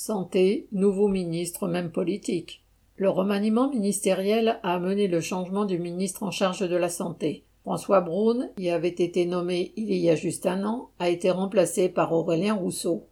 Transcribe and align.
Santé, 0.00 0.68
nouveau 0.70 1.08
ministre, 1.08 1.66
même 1.66 1.90
politique. 1.90 2.62
Le 2.94 3.10
remaniement 3.10 3.68
ministériel 3.68 4.60
a 4.62 4.74
amené 4.74 5.08
le 5.08 5.20
changement 5.20 5.64
du 5.64 5.80
ministre 5.80 6.22
en 6.22 6.30
charge 6.30 6.60
de 6.60 6.76
la 6.76 6.88
santé. 6.88 7.42
François 7.62 8.00
Braun, 8.00 8.48
qui 8.56 8.70
avait 8.70 8.90
été 8.90 9.26
nommé 9.26 9.72
il 9.74 9.92
y 9.92 10.08
a 10.08 10.14
juste 10.14 10.46
un 10.46 10.64
an, 10.64 10.90
a 11.00 11.08
été 11.08 11.32
remplacé 11.32 11.88
par 11.88 12.12
Aurélien 12.12 12.54
Rousseau. 12.54 13.06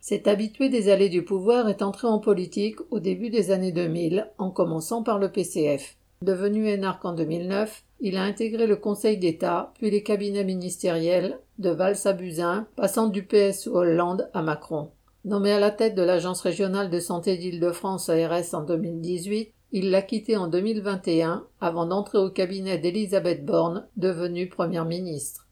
Cet 0.00 0.26
habitué 0.26 0.70
des 0.70 0.88
allées 0.88 1.10
du 1.10 1.22
pouvoir 1.22 1.68
est 1.68 1.82
entré 1.82 2.08
en 2.08 2.18
politique 2.18 2.78
au 2.90 2.98
début 2.98 3.28
des 3.28 3.50
années 3.50 3.70
2000, 3.70 4.30
en 4.38 4.50
commençant 4.50 5.02
par 5.02 5.18
le 5.18 5.30
PCF. 5.30 5.98
Devenu 6.22 6.66
énarque 6.66 7.04
en 7.04 7.12
2009, 7.12 7.84
il 8.00 8.16
a 8.16 8.22
intégré 8.22 8.66
le 8.66 8.76
Conseil 8.76 9.18
d'État, 9.18 9.74
puis 9.74 9.90
les 9.90 10.02
cabinets 10.02 10.44
ministériels, 10.44 11.40
de 11.58 11.68
Valls 11.68 11.98
à 12.06 12.64
passant 12.74 13.08
du 13.08 13.22
PS 13.22 13.66
Hollande 13.66 14.30
à 14.32 14.40
Macron. 14.40 14.88
Nommé 15.24 15.52
à 15.52 15.60
la 15.60 15.70
tête 15.70 15.94
de 15.94 16.02
l'Agence 16.02 16.40
régionale 16.40 16.90
de 16.90 16.98
santé 16.98 17.36
d'Île-de-France 17.36 18.08
ARS 18.08 18.54
en 18.54 18.62
2018, 18.62 19.54
il 19.70 19.90
l'a 19.90 20.02
quitté 20.02 20.36
en 20.36 20.48
2021 20.48 21.46
avant 21.60 21.86
d'entrer 21.86 22.18
au 22.18 22.28
cabinet 22.28 22.78
d'Elisabeth 22.78 23.44
Borne, 23.44 23.86
devenue 23.96 24.48
première 24.48 24.84
ministre. 24.84 25.46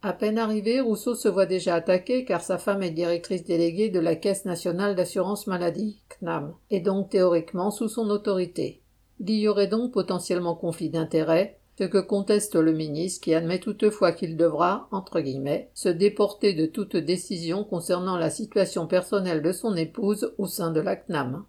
À 0.00 0.14
peine 0.14 0.38
arrivé, 0.38 0.80
Rousseau 0.80 1.14
se 1.14 1.28
voit 1.28 1.44
déjà 1.44 1.74
attaqué 1.74 2.24
car 2.24 2.40
sa 2.40 2.56
femme 2.56 2.82
est 2.82 2.90
directrice 2.90 3.44
déléguée 3.44 3.90
de 3.90 4.00
la 4.00 4.16
Caisse 4.16 4.46
nationale 4.46 4.96
d'assurance 4.96 5.46
maladie, 5.46 6.00
CNAM, 6.08 6.54
et 6.70 6.80
donc 6.80 7.10
théoriquement 7.10 7.70
sous 7.70 7.88
son 7.88 8.08
autorité. 8.08 8.80
Il 9.20 9.30
y 9.30 9.46
aurait 9.46 9.68
donc 9.68 9.92
potentiellement 9.92 10.54
conflit 10.54 10.88
d'intérêts, 10.88 11.60
ce 11.78 11.84
que 11.84 11.98
conteste 11.98 12.54
le 12.54 12.72
ministre 12.72 13.22
qui 13.22 13.34
admet 13.34 13.58
toutefois 13.58 14.12
qu'il 14.12 14.36
devra, 14.36 14.88
entre 14.90 15.20
guillemets, 15.20 15.70
se 15.74 15.88
déporter 15.88 16.52
de 16.52 16.66
toute 16.66 16.96
décision 16.96 17.64
concernant 17.64 18.16
la 18.16 18.30
situation 18.30 18.86
personnelle 18.86 19.42
de 19.42 19.52
son 19.52 19.74
épouse 19.76 20.34
au 20.38 20.46
sein 20.46 20.70
de 20.70 20.80
la 20.80 20.96
CNAM. 20.96 21.44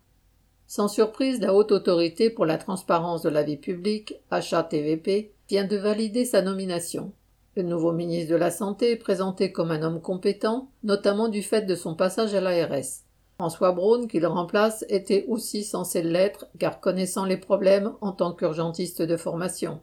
Sans 0.66 0.88
surprise, 0.88 1.42
la 1.42 1.54
Haute 1.54 1.72
Autorité 1.72 2.30
pour 2.30 2.46
la 2.46 2.58
transparence 2.58 3.22
de 3.22 3.30
la 3.30 3.44
vie 3.44 3.58
publique, 3.58 4.16
HATVP, 4.32 5.34
vient 5.50 5.66
de 5.66 5.78
valider 5.78 6.26
sa 6.26 6.42
nomination. 6.42 7.12
Le 7.56 7.64
nouveau 7.64 7.92
ministre 7.92 8.32
de 8.32 8.38
la 8.38 8.50
Santé 8.50 8.92
est 8.92 8.98
présenté 8.98 9.52
comme 9.52 9.72
un 9.72 9.84
homme 9.84 10.02
compétent, 10.02 10.70
notamment 10.84 11.28
du 11.28 11.44
fait 11.44 11.64
de 11.64 11.76
son 11.76 11.96
passage 11.96 12.34
à 12.34 12.42
l'ARS. 12.42 13.04
François 13.38 13.74
Braun, 13.74 14.08
qui 14.08 14.20
le 14.20 14.28
remplace, 14.28 14.86
était 14.90 15.26
aussi 15.28 15.64
censé 15.64 16.02
l'être, 16.02 16.48
car 16.58 16.80
connaissant 16.80 17.26
les 17.26 17.38
problèmes 17.38 17.94
en 18.02 18.12
tant 18.12 18.32
qu'urgentiste 18.32 19.02
de 19.02 19.18
formation. 19.18 19.82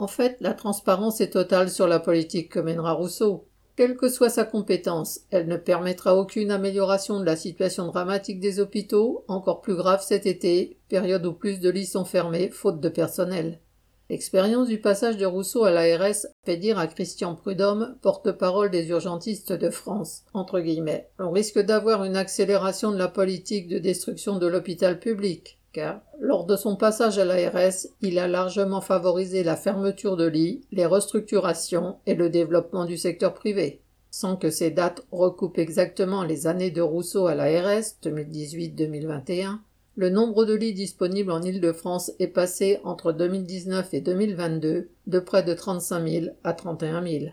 En 0.00 0.06
fait, 0.06 0.36
la 0.40 0.54
transparence 0.54 1.20
est 1.20 1.30
totale 1.30 1.70
sur 1.70 1.88
la 1.88 1.98
politique 1.98 2.52
que 2.52 2.60
mènera 2.60 2.92
Rousseau. 2.92 3.48
Quelle 3.74 3.96
que 3.96 4.08
soit 4.08 4.30
sa 4.30 4.44
compétence, 4.44 5.20
elle 5.30 5.48
ne 5.48 5.56
permettra 5.56 6.16
aucune 6.16 6.50
amélioration 6.50 7.18
de 7.18 7.24
la 7.24 7.36
situation 7.36 7.86
dramatique 7.86 8.38
des 8.38 8.60
hôpitaux, 8.60 9.24
encore 9.28 9.60
plus 9.60 9.74
grave 9.74 10.02
cet 10.02 10.26
été, 10.26 10.78
période 10.88 11.26
où 11.26 11.32
plus 11.32 11.58
de 11.58 11.70
lits 11.70 11.86
sont 11.86 12.04
fermés, 12.04 12.48
faute 12.48 12.80
de 12.80 12.88
personnel. 12.88 13.60
L'expérience 14.10 14.68
du 14.68 14.80
passage 14.80 15.16
de 15.16 15.26
Rousseau 15.26 15.64
à 15.64 15.70
l'ARS 15.70 16.26
fait 16.44 16.56
dire 16.56 16.78
à 16.78 16.86
Christian 16.86 17.34
Prudhomme, 17.34 17.98
porte-parole 18.00 18.70
des 18.70 18.88
urgentistes 18.88 19.52
de 19.52 19.68
France, 19.68 20.22
entre 20.32 20.60
guillemets, 20.60 21.10
on 21.18 21.30
risque 21.30 21.58
d'avoir 21.58 22.04
une 22.04 22.16
accélération 22.16 22.90
de 22.90 22.96
la 22.96 23.08
politique 23.08 23.68
de 23.68 23.78
destruction 23.78 24.38
de 24.38 24.46
l'hôpital 24.46 24.98
public 24.98 25.57
car, 25.72 26.00
lors 26.18 26.46
de 26.46 26.56
son 26.56 26.76
passage 26.76 27.18
à 27.18 27.24
l'ARS, 27.24 27.86
il 28.00 28.18
a 28.18 28.28
largement 28.28 28.80
favorisé 28.80 29.42
la 29.42 29.56
fermeture 29.56 30.16
de 30.16 30.26
lits, 30.26 30.62
les 30.72 30.86
restructurations 30.86 31.96
et 32.06 32.14
le 32.14 32.30
développement 32.30 32.84
du 32.84 32.96
secteur 32.96 33.34
privé. 33.34 33.80
Sans 34.10 34.36
que 34.36 34.50
ces 34.50 34.70
dates 34.70 35.02
recoupent 35.12 35.58
exactement 35.58 36.24
les 36.24 36.46
années 36.46 36.70
de 36.70 36.80
Rousseau 36.80 37.26
à 37.26 37.34
l'ARS 37.34 37.96
2018-2021, 38.02 39.58
le 39.96 40.10
nombre 40.10 40.44
de 40.44 40.54
lits 40.54 40.74
disponibles 40.74 41.32
en 41.32 41.42
Île-de-France 41.42 42.12
est 42.20 42.28
passé 42.28 42.78
entre 42.84 43.12
2019 43.12 43.94
et 43.94 44.00
2022 44.00 44.90
de 45.06 45.18
près 45.18 45.42
de 45.42 45.54
35 45.54 46.08
000 46.08 46.26
à 46.44 46.52
31 46.52 47.04
000. 47.04 47.24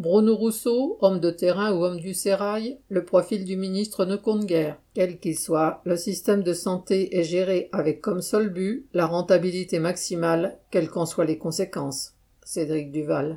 Bruno 0.00 0.36
Rousseau, 0.36 0.96
homme 1.00 1.18
de 1.18 1.30
terrain 1.30 1.72
ou 1.72 1.84
homme 1.84 1.98
du 1.98 2.14
sérail, 2.14 2.78
le 2.88 3.04
profil 3.04 3.44
du 3.44 3.56
ministre 3.56 4.04
ne 4.04 4.14
compte 4.14 4.46
guère. 4.46 4.78
Quel 4.94 5.18
qu'il 5.18 5.36
soit, 5.36 5.80
le 5.84 5.96
système 5.96 6.44
de 6.44 6.52
santé 6.52 7.18
est 7.18 7.24
géré 7.24 7.68
avec 7.72 8.00
comme 8.00 8.22
seul 8.22 8.48
but 8.48 8.86
la 8.94 9.06
rentabilité 9.06 9.80
maximale, 9.80 10.56
quelles 10.70 10.88
qu'en 10.88 11.04
soient 11.04 11.24
les 11.24 11.36
conséquences. 11.36 12.14
Cédric 12.44 12.92
Duval. 12.92 13.36